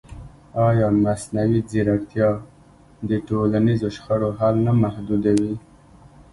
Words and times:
ایا 0.67 0.87
مصنوعي 1.03 1.59
ځیرکتیا 1.69 2.29
د 3.09 3.11
ټولنیزو 3.27 3.87
شخړو 3.95 4.29
حل 4.39 4.55
نه 4.67 4.73
محدودوي؟ 4.83 5.55